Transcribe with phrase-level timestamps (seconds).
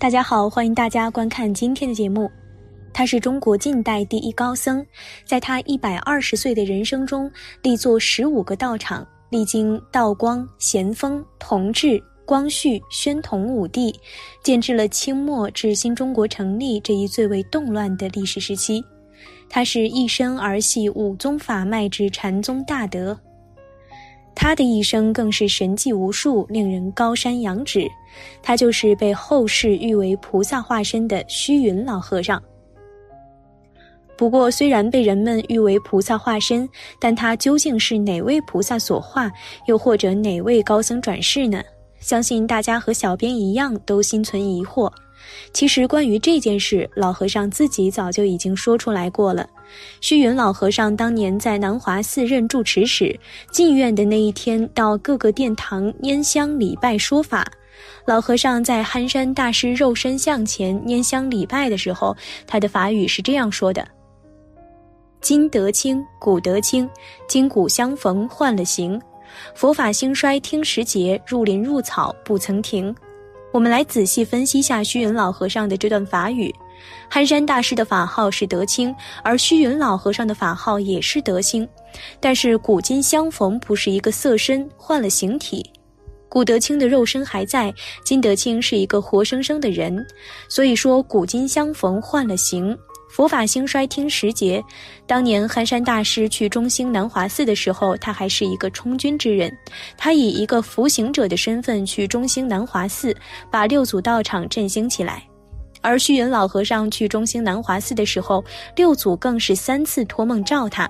[0.00, 2.30] 大家好，欢迎大家观看今天的节目。
[2.90, 4.82] 他是中国近代第一高僧，
[5.26, 7.30] 在他一百二十岁的人生中，
[7.62, 13.94] 立作十五个道场，历经道光、咸丰、同治、光绪、宣统五帝，
[14.42, 18.82] 见证了清末至新中国成立这一最为动乱的历史时期。
[19.50, 23.14] 他是一生儿系五宗法脉之禅宗大德。
[24.34, 27.86] 他的一生更是神迹无数，令人高山仰止。
[28.42, 32.42] 他就是被后世誉为菩萨化身的虚云老和尚。
[34.16, 39.30] 不过，虽然被人们誉为菩萨化身，但他究竟是哪位菩萨所化，
[39.66, 41.62] 又或者哪位高僧转世呢？
[42.00, 44.90] 相信大家和小编一样都心存疑惑。
[45.52, 49.46] 其实，关于这件事，老和尚自己早就已经说出来过了。
[50.00, 53.18] 虚云老和尚当年在南华寺任住持时，
[53.52, 57.46] 进院的那一天，到各个殿堂拈香礼拜说法。
[58.04, 63.86] 老和尚在憨山大师肉身像前拈香礼拜的时候，他的法语是这样说的
[65.20, 66.88] ：“今得清，古得清，
[67.28, 69.00] 今古相逢换了形。
[69.54, 72.94] 佛法兴衰听时节，入林入草不曾停。”
[73.52, 76.54] 我们来仔细分析下虚云老和尚的这段法语。
[77.08, 81.68] 憨山大师的法号是德清，而虚云老和尚的法号也是德清。
[82.20, 85.64] 但是古今相逢不是一个色身，换了形体。
[86.28, 90.06] 古德清的肉身还在，今德清是一个活生生的人。
[90.48, 92.76] 所以说古今相逢换了形。
[93.10, 94.62] 佛法兴衰听时节。
[95.04, 99.52] 当年憨山大师去中兴南华寺的时候，他还是一个充军之人。
[99.98, 103.12] 他以一个服刑者的身份去中兴南华寺，
[103.50, 105.24] 把六祖道场振兴起来。
[105.80, 108.44] 而虚云老和尚去中兴南华寺的时候，
[108.76, 110.88] 六祖更是三次托梦召他。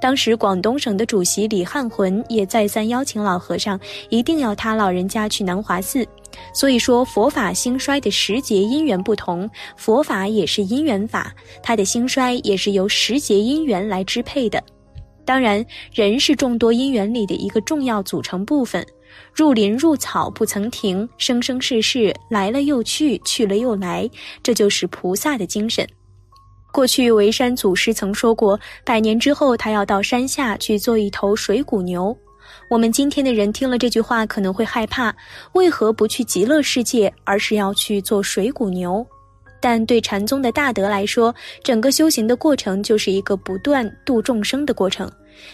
[0.00, 3.78] 当时广东省的主席李汉魂也再三邀请老和尚，
[4.08, 6.06] 一定要他老人家去南华寺。
[6.52, 14.62] 所以说，佛法兴衰的时节因缘不同，佛法也是因缘法，它的兴衰也是由时节因缘来支配的。
[15.24, 18.84] 当然，人是众多因缘里的一个重要组成部分。
[19.32, 24.08] 入林入草不曾停，生生世世来了又去，去了又来，
[24.42, 25.86] 这就是菩萨的精神。
[26.72, 32.16] 过去维山祖师曾说过，百年之后他要到山下去做一头水谷牛。
[32.68, 35.14] 我们今天的人听了这句话可能会害怕，
[35.52, 39.06] 为何不去极乐世界，而是要去做水谷牛？
[39.60, 45.10] 但对禅宗的大德来说，整个修行的过程就是一个不断度众生的过程。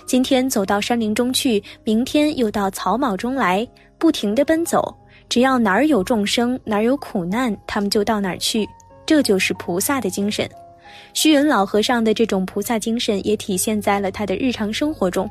[0.07, 3.67] 今天走到山林中去，明天又到草莽中来，
[3.99, 4.95] 不停地奔走。
[5.29, 8.69] 只要哪儿有众生，哪儿有苦难，他们就到哪儿去。
[9.07, 10.49] 这就是菩萨的精神。
[11.15, 15.31] 虚云老和尚的这种菩萨精神，也体现在了他的日常生活中。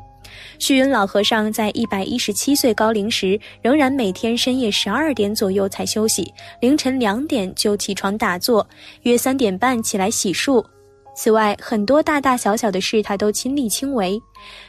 [0.58, 8.66] 虚云老和尚在一百一十七岁高龄时，仍然每天深夜十二点左右才休息，凌晨两点就起床打坐，
[9.02, 10.64] 约三点半起来洗漱。
[11.14, 14.20] 此外，很多大大小小的事他都亲力亲为。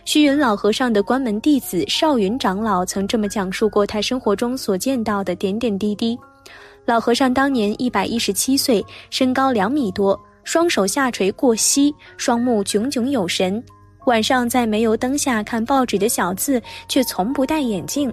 [0.04, 6.18] 虚云老和尚的关门弟子少云长老曾这么讲述过他生活中所见到的点点滴滴：
[6.84, 13.64] 老和尚当年一百一十七岁，身高两米多，双手下垂过膝，双目炯炯有神。
[14.08, 18.12] 晚上在煤油灯下看报纸的小字，却从不戴眼镜，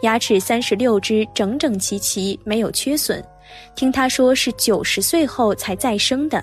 [0.00, 3.22] 牙齿三十六只整整齐齐，没有缺损。
[3.76, 6.42] 听他说是九十岁后才再生的。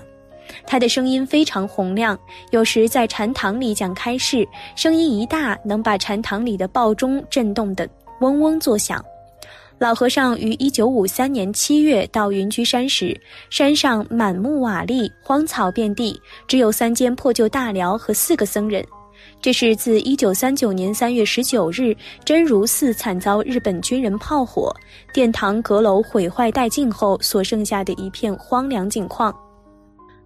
[0.66, 2.18] 他的声音非常洪亮，
[2.50, 7.88] 有时在禅堂里讲开示，声音一大，能把禅堂里的报钟震动得
[8.20, 9.04] 嗡嗡作响。
[9.78, 13.20] 老和尚于一九五三年七月到云居山时，
[13.50, 18.84] 山上满目瓦砾，荒草遍地，只有三间破旧大寮和四个僧人。
[19.42, 21.94] 这是自一九三九年三月十九日
[22.24, 24.74] 真如寺惨遭日本军人炮火，
[25.12, 29.34] 殿堂阁楼毁坏殆尽后所剩下的一片荒凉景况。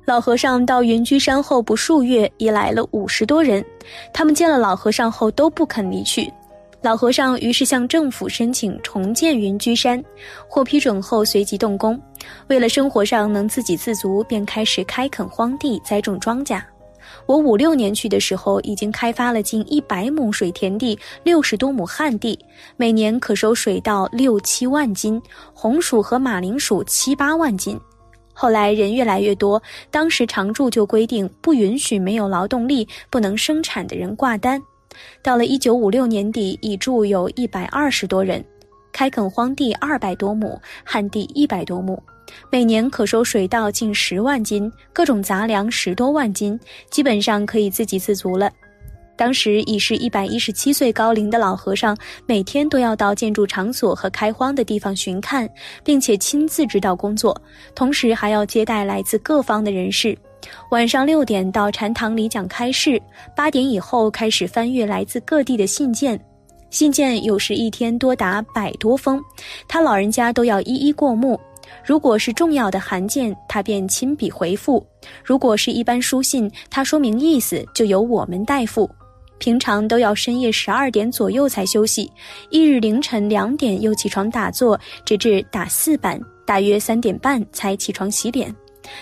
[0.08, 3.62] 老和尚到云居山后不数月，已来了五十多人，
[4.10, 6.32] 他们见了老和尚后都不肯离去。
[6.81, 10.02] 老和尚于是向政府申请重建云居山，
[10.49, 12.00] 获批准后随即动工。
[12.46, 16.58] 为了生活上能自给自足，便开始开垦荒地，栽种庄稼。
[17.26, 22.38] 我五六年去的时候，已经开发了近一百亩水田地，六十多亩旱地，
[22.78, 25.20] 每年可收水稻六七万斤，
[25.52, 27.78] 红薯和马铃薯七八万斤。
[28.40, 34.62] 后来人越来越多，当时常住就规定不允许没有劳动力、不能生产的人挂单。
[35.25, 38.44] 到了一九五六年底，已住有一百二十多人，
[38.93, 42.00] 开垦荒地二百多亩，旱地一百多亩，
[42.49, 46.56] 每年可收水稻近十万斤，各种杂粮十多万斤，
[46.90, 48.49] 基本上可以自给自足了。
[49.19, 55.50] 当时已是一百一十七岁高龄的老和尚，每天都要到建筑场所和开荒的地方巡看，
[55.82, 57.37] 并且亲自指导工作，
[57.75, 60.17] 同时还要接待来自各方的人士。
[60.70, 63.03] 晚上六点到禅堂里讲开示，
[63.35, 66.19] 八点以后开始翻阅来自各地的信件，
[66.71, 69.21] 信件有时一天多达百多封，
[69.67, 71.38] 他老人家都要一一过目。
[71.85, 74.81] 如果是重要的函件，他便亲笔回复；
[75.25, 78.88] 如果是一般书信，他说明意思就由我们代付。
[79.38, 82.11] 平常都要深夜十二点左右才休息，
[82.50, 88.55] 一日凌晨两点又起床打坐，直至打四板，大约三点半才起床洗脸。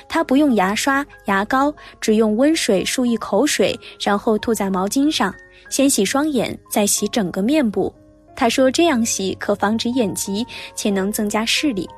[0.09, 5.33] 他不用牙刷、牙膏，只用温水漱一口水，然后吐在毛巾上，
[5.71, 7.95] 先洗双眼，再洗整个面部。
[8.35, 10.45] 他说这样洗可防止眼疾，
[10.75, 11.89] 且能增加视力。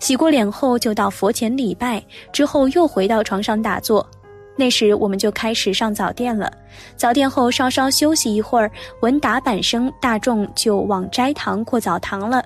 [0.00, 2.02] 洗过脸后就到佛前礼拜，
[2.32, 4.08] 之后又回到床上打坐。
[4.56, 6.50] 那时我们就开始上早殿了。
[6.96, 8.70] 早殿后稍稍休息一会儿，
[9.02, 12.42] 闻打板声，大众就往斋堂或澡堂了。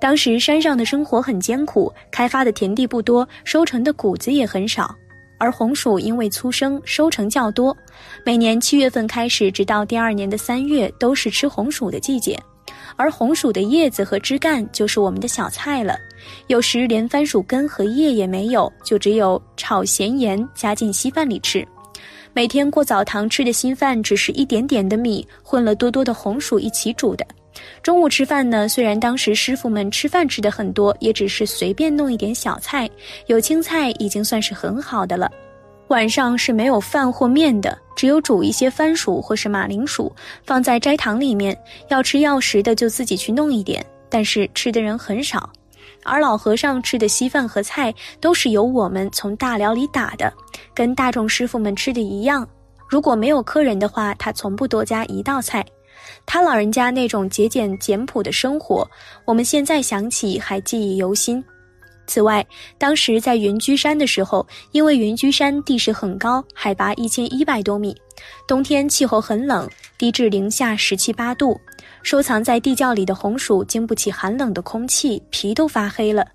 [0.00, 4.94] 当时山上的生活很艰苦，开发的田地不多，收成的谷子也很少。
[5.38, 7.76] 而红薯因为粗生，收成较多。
[8.24, 12.38] 每年七月份开始，直到第二年的三月，都是吃红薯的季节。
[12.96, 15.96] 而红薯的叶子和枝干就是我们的小菜了。
[16.46, 21.66] 有时连番薯根和叶也没有，就只有炒咸盐加进稀饭里吃。
[22.32, 27.26] 每天过澡堂吃的稀饭只是一点点的米混了多多的红薯一起煮的。
[27.82, 32.88] 中午吃饭呢，虽然当时师傅们吃饭吃的很多，也只是随便弄一点小菜，
[33.26, 35.28] 有青菜已经算是很好的了。
[35.88, 45.50] 晚上是没有饭或面的，只有煮一些番薯或是马铃薯放在斋堂里面，要吃要食的就自己去弄一点，但是吃的人很少。
[46.08, 50.32] 而老和尚吃的稀饭和菜都是由我们从大寮里打的，
[50.74, 52.48] 跟大众师傅们吃的一样。
[52.88, 55.64] 如果没有客人的话，他从不多加一道菜。
[56.24, 58.88] 他老人家那种节俭简朴的生活，
[59.26, 61.44] 我们现在想起还记忆犹新。
[62.06, 62.46] 此外，
[62.78, 67.94] 当时在云居山的时候，因为云居山地势很高，海拔一千一百多米，
[68.46, 69.68] 冬天气候很冷，
[69.98, 71.60] 低至零下十七八度。
[72.02, 76.26] 收藏在地窖里的红薯经不起寒冷的空气，皮都发黑了。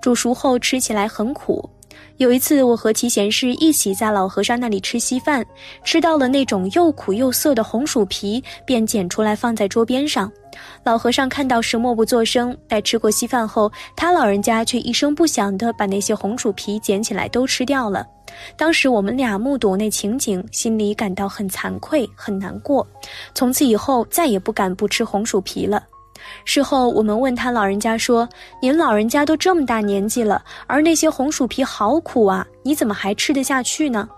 [0.00, 1.68] 煮熟后吃起来很苦。
[2.16, 5.46] 有一次，我和齐贤士一起在老和尚那里吃稀饭，
[5.84, 10.30] 吃到了那种又苦又涩的红薯皮，便捡出来放在桌边上。
[10.82, 12.56] 老和尚看到时默不作声。
[12.66, 18.04] 待吃过稀饭后，他老人家却一声不响地把那些红薯皮捡起来都吃掉了。
[18.56, 22.84] 当时我们俩目睹那情景，心里感到很惭愧、很难过。
[23.34, 25.82] 从此以后，再也不敢不吃红薯皮了。
[26.44, 28.28] 事后，我们问他老人家说
[28.60, 34.08] ：“您老人家都这么大年纪了，而那些红薯皮好苦啊，你怎么还吃得下去呢？”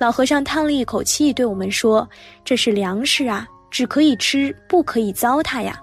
[0.00, 2.08] 老和尚叹了一口气，对我们说
[2.44, 5.80] ：“这是粮食啊，只可以吃，不可以糟蹋呀。”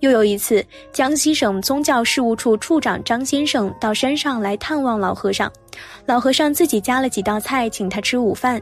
[0.00, 5.50] 又有一次，江西省宗教事务处处长张先生到山上来探望老和尚，
[6.04, 8.60] 老和尚自己加了几道菜请他吃午饭。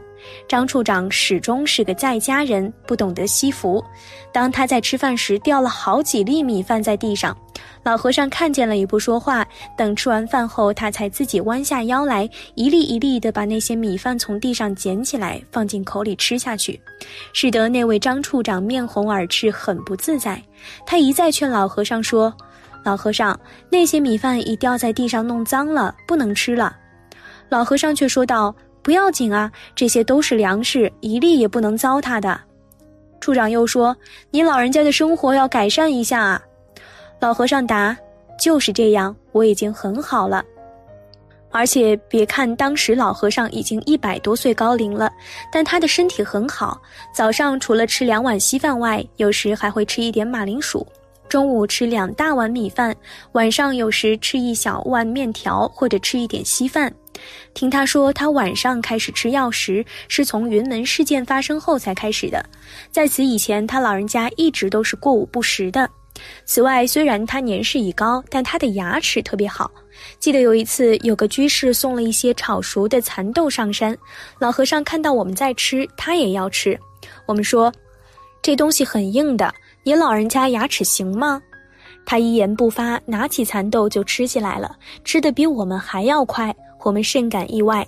[0.48, 3.84] 张处长始终是个在家人，不懂得惜福。
[4.32, 7.36] 当他在吃饭时掉了好几粒米饭在地上。
[7.82, 9.46] 老和尚看见了也不说话，
[9.76, 16.80] 等吃完饭后，他才自己弯下腰来，一粒一粒地把那些米饭从地上捡起来，放进口里吃下去，
[17.32, 20.42] 使得那位张处长面红耳赤，很不自在。
[20.86, 22.34] 他一再劝老和尚说
[22.84, 23.38] ：“老和尚，
[23.70, 26.74] 那些米饭已掉在地上，弄脏了，不能吃了。”
[27.50, 32.40] 老和尚却说道：“不要紧啊，这些都是粮食，一粒也不能糟蹋的。”
[33.20, 33.94] 处长又说
[34.32, 36.40] ：“你老人家的生活要改善一下啊。”
[37.24, 37.96] 老和尚答
[38.38, 40.44] ：“就是这样，我已经很好了。
[41.50, 45.10] 而且别看当时老和尚已经一百多岁高龄了，
[45.50, 46.78] 但他的身体很好。
[47.14, 50.86] 早上除了吃两碗稀饭外，有时还会吃一点马铃薯；
[51.26, 52.92] 中午吃两大碗米饭；
[53.32, 56.94] 晚上有时吃一小碗面条，或者吃一点稀饭。
[57.54, 62.44] 听他说，他晚上开始吃药时，是从云门事件发生后才开始的。
[62.90, 65.88] 在此以前，他老人家一直都是过午不食的。”
[66.44, 69.70] 此外，虽然他年事已高，但他的牙齿特别好。
[70.18, 73.96] 记得有一次，有个居士送了一些炒熟的蚕豆上山，
[74.38, 76.78] 老和尚看到我们在吃，他也要吃。
[77.26, 77.72] 我们说
[78.42, 79.52] ：“这东西很硬的，
[79.82, 81.40] 你老人家牙齿行吗？”
[82.06, 86.54] 他一言不发，拿起蚕豆就吃起来了，吃得比我们还要快。
[86.82, 87.86] 我们甚感意外。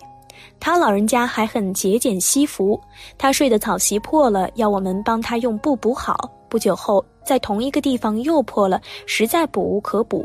[0.59, 2.80] 他老人家还很节俭惜福，
[3.18, 6.30] 他睡的草席破了，要我们帮他用布补好。
[6.48, 7.04] 不久后。
[7.24, 10.24] 在同一个地方又破了，实在补无可补，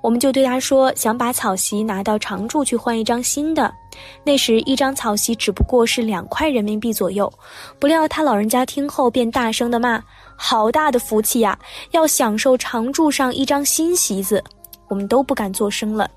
[0.00, 3.70] 我们就对他说：“想把草席拿到常住去换一张新的。”
[4.24, 7.30] 那时一张草席只不过是两块人民币左右。
[7.78, 10.02] 不料他老人家听后便大声的骂
[10.36, 11.58] ：“好大的福气呀！
[11.90, 14.42] 要享受常住上一张新席子。”
[14.88, 16.10] 我们都不敢作声了。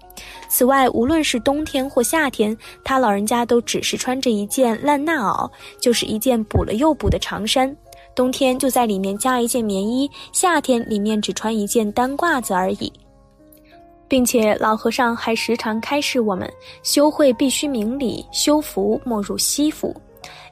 [0.48, 7.76] 此外，无论是冬天或夏天，他老人家都只是穿着一件烂衲袄，就是一件补了又补的长衫。
[8.14, 12.92] 冬天就在里面加一件棉衣，夏天里面只穿一件单褂子而已，
[14.08, 16.52] 并且老和尚还时常开示我们：
[16.84, 19.96] 修会必须明理，修福莫入西服。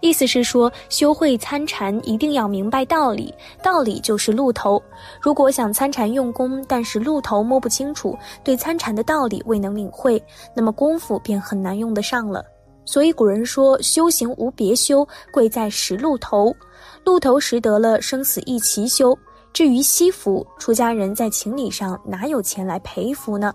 [0.01, 4.81] 意思是说，修会参禅一定要明白道理，道理就是路头。
[5.21, 10.21] 如果想参禅用功，但是路头摸不清楚，对参禅的道理未能领会，
[10.55, 12.43] 那么功夫便很难用得上了。
[12.89, 16.51] 所以古人说，修行无别修，贵在识路头。
[17.05, 19.15] 路头识得了，生死一齐修。
[19.53, 23.53] 至于惜福，出家人在情理上哪有钱来赔福呢？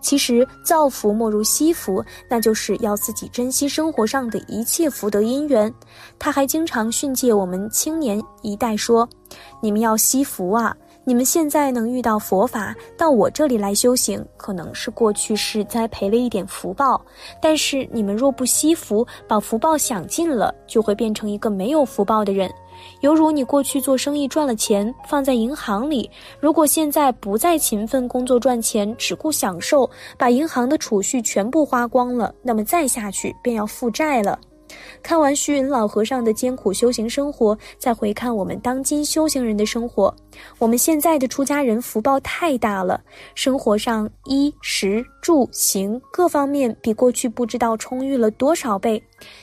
[0.00, 5.72] 其实造福莫如惜福，那就是要自己珍惜生活上的一切福德因缘。
[6.18, 9.08] 他还经常训诫我们青年一代说
[9.62, 10.76] ：“你们要惜福啊！
[11.04, 17.00] 你们现在能遇到佛法，到我这里来修行，可能是过去世栽培了一点福报。
[17.40, 22.48] 但是你们若不惜福，把福报享尽了，就会变成一个没有福报的人。”
[23.00, 34.38] 犹如你过去做生意赚了钱放在银行里，如果现在不再勤奋工作赚钱，只顾享受，把银行的储蓄全部花光了，那么再下去便要负债了。
[35.02, 40.14] 看完虚云老和尚的艰苦修行生活，再回看我们当今修行人的生活，
[40.58, 43.00] 我们现在的出家人福报太大了，
[43.34, 49.02] 生活上衣食住行各方面比过去不知道充裕了多少倍，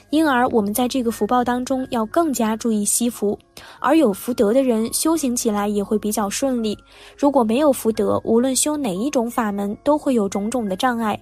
[0.10, 3.38] 因而我们在这个福报当中要更加注意惜福，
[3.80, 6.78] 而有福德的人修行起来也会比较顺利。
[7.18, 11.20] 如果没有福德，无论修哪一种法门，都会有种种的障碍。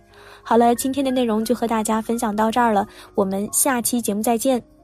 [0.49, 4.76] 好了，今天的内容就和大家分享到这儿了，我们下期节目再见。